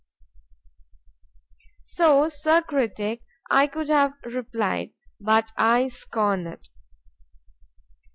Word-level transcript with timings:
So, 1.83 2.27
Sir 2.27 2.63
Critick, 2.63 3.21
I 3.51 3.67
could 3.67 3.87
have 3.89 4.13
replied; 4.25 4.93
but 5.19 5.51
I 5.59 5.89
scorn 5.89 6.47
it. 6.47 6.69